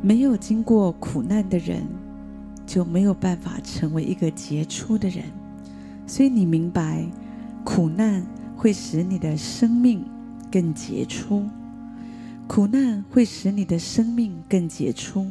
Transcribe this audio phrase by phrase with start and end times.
[0.00, 1.84] 没有经过苦难的人，
[2.66, 5.24] 就没有办法成为一个杰出的人。
[6.06, 7.04] 所以你明白，
[7.64, 8.24] 苦难
[8.56, 10.04] 会使你的生命
[10.50, 11.44] 更杰出，
[12.46, 15.26] 苦难会使你的生命更杰出。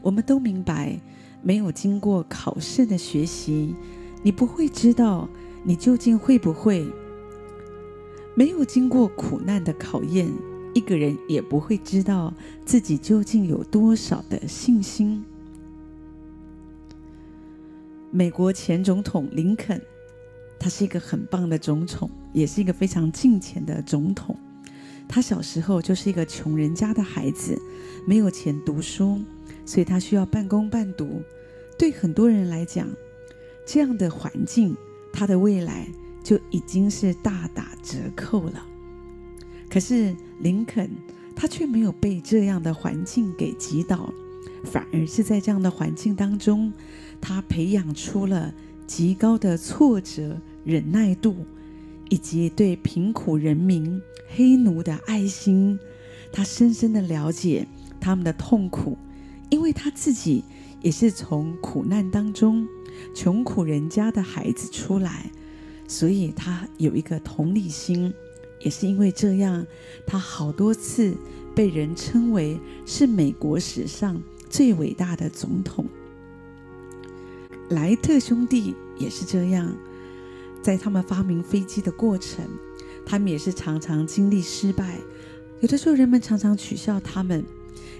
[0.00, 0.98] 我们都明白，
[1.42, 3.74] 没有经过考试的学习，
[4.22, 5.28] 你不会知道
[5.64, 6.86] 你究竟会不会；
[8.34, 10.28] 没有经过苦难的考验，
[10.78, 12.32] 一个人也不会知道
[12.64, 15.24] 自己究竟有多少的信心。
[18.12, 19.82] 美国前总统林肯，
[20.56, 24.36] 他是一个很棒的总统，也是一个非常敬虔的总统。
[25.08, 27.60] 他小时候就是一个穷人家的孩子，
[28.06, 29.20] 没有钱读书。
[29.66, 31.20] 所以他需要半工半读，
[31.76, 32.88] 对很多人来讲，
[33.66, 34.76] 这样的环境，
[35.12, 35.88] 他的未来
[36.22, 38.64] 就已经是大打折扣了。
[39.68, 40.90] 可是林肯，
[41.34, 44.12] 他却没有被这样的环境给击倒，
[44.64, 46.72] 反而是在这样的环境当中，
[47.20, 48.52] 他培养出了
[48.86, 51.36] 极高的挫折忍耐度，
[52.08, 55.78] 以及对贫苦人民、黑奴的爱心。
[56.32, 57.66] 他深深的了解
[58.00, 58.96] 他们的痛苦。
[59.50, 60.44] 因为他自己
[60.82, 62.68] 也是从苦难当中
[63.14, 65.30] 穷苦人家的孩子出来，
[65.86, 68.12] 所以他有一个同理心。
[68.68, 69.66] 也是因为这样，
[70.06, 71.16] 他好多次
[71.54, 75.86] 被人称为是美国史上最伟大的总统。
[77.70, 79.74] 莱特兄弟也是这样，
[80.60, 82.44] 在他们发明飞机的过程，
[83.06, 84.98] 他们也是常常经历失败，
[85.60, 87.42] 有的时候人们常常取笑他们。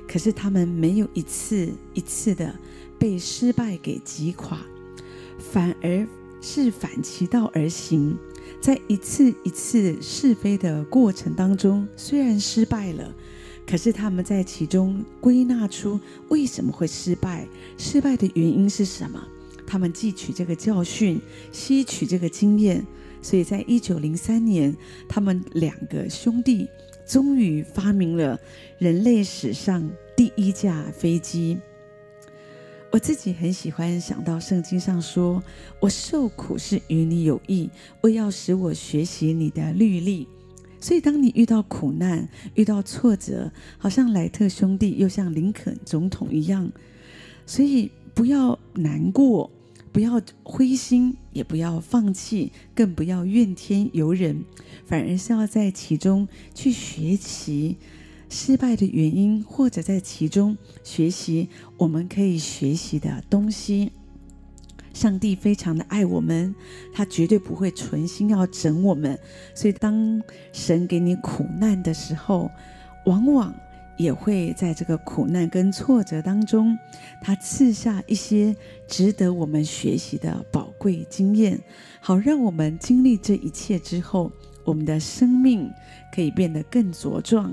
[0.07, 2.55] 可是他们没有一次一次的
[2.99, 4.59] 被失败给击垮，
[5.39, 6.07] 反而
[6.43, 8.19] 是反其道而行，
[8.61, 13.15] 在一次一次试飞的过程当中，虽然失败了，
[13.67, 17.47] 可是他们在其中归纳出为什么会失败，
[17.77, 19.23] 失败的原因是什么？
[19.67, 21.21] 他们汲取这个教训，
[21.53, 22.87] 吸取这个经验，
[23.21, 24.77] 所以在一九零三年，
[25.09, 26.69] 他们两个兄弟。
[27.07, 28.39] 终于发明了
[28.79, 31.59] 人类史上第一架飞机。
[32.91, 35.43] 我自己很喜欢想到圣经上说
[35.81, 37.69] ：“我受苦是与你有益，
[38.01, 40.27] 为要使我学习你的律例。”
[40.81, 46.71] 所以，当你遇到苦难、遇到挫折，好像莱特兄弟又像林肯总统一样，
[47.45, 49.51] 所以不要难过。
[49.91, 54.45] 不要灰心，也不要放弃，更不要怨天尤人，
[54.87, 57.77] 反而是要在其中去学习
[58.29, 63.93] 失败的原因，或者在其中学习我们可以学习的东西。
[64.93, 66.55] 上帝非常的爱我们，
[66.93, 69.19] 他绝对不会存心要整我们，
[69.55, 70.23] 所以当
[70.53, 72.51] 神给你苦难的时候，
[73.07, 73.55] 往往。
[73.99, 76.79] 也会在这个苦难跟挫折当中，
[77.21, 78.55] 他赐下一些
[78.87, 81.59] 值得我们学习的宝贵经验，
[82.01, 84.31] 好让我们经历这一切之后，
[84.63, 85.69] 我们的生命
[86.15, 87.53] 可以变得更茁壮。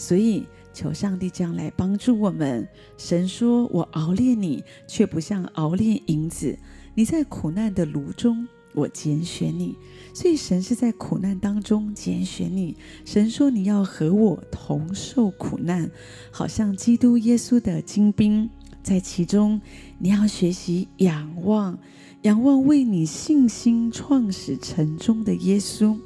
[0.00, 2.66] 所以，求上帝这样来帮助我们。
[2.96, 6.58] 神说：“我熬炼你，却不像熬炼银子。
[6.94, 9.74] 你在苦难的炉中。”我拣选你，
[10.14, 12.76] 所以神是在苦难当中拣选你。
[13.04, 15.90] 神说：“你要和我同受苦难，
[16.30, 18.48] 好像基督耶稣的精兵
[18.80, 19.60] 在其中。
[19.98, 21.76] 你要学习仰望，
[22.22, 25.98] 仰望为你信心创始成终的耶稣。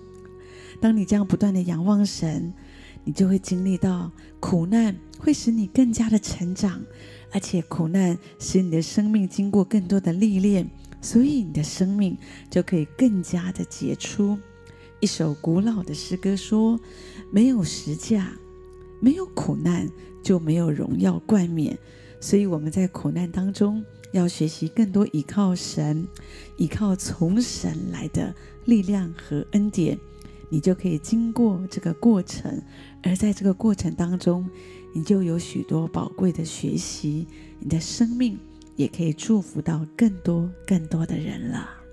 [0.81, 2.55] 当你这样不断的仰望神，
[3.05, 4.11] 你就会经历到
[4.41, 6.83] 苦难会使你更加的成长，
[7.31, 10.69] 而且苦难使你的生命经过更多的历练。”
[11.01, 12.17] 所以你的生命
[12.51, 14.39] 就可以更加的杰出。
[15.01, 16.81] 一首古老的诗歌说
[17.31, 18.33] ：“没有十架，
[19.01, 19.87] 没有苦难，
[20.23, 21.79] 就没有荣耀冠冕。”
[22.23, 26.09] 所以我们在苦难当中要学习更多依靠神，
[26.57, 28.35] 依靠从神来的
[28.65, 29.99] 力量和恩典，
[30.51, 32.63] 你就可以经过这个过程。
[33.03, 34.49] 而在这个过程当中，
[34.95, 37.27] 你就有许多宝贵的学习，
[37.59, 38.39] 你的生命。
[38.77, 41.84] 也可以祝福到更多更多的人了。